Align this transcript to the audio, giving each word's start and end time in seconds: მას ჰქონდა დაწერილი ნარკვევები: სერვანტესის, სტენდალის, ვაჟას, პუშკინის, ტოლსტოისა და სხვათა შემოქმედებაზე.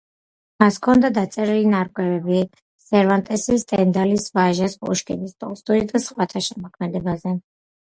მას 0.61 0.77
ჰქონდა 0.79 1.11
დაწერილი 1.17 1.67
ნარკვევები: 1.73 2.39
სერვანტესის, 2.87 3.67
სტენდალის, 3.67 4.27
ვაჟას, 4.41 4.79
პუშკინის, 4.87 5.39
ტოლსტოისა 5.45 5.93
და 5.95 6.05
სხვათა 6.09 6.47
შემოქმედებაზე. 6.51 7.39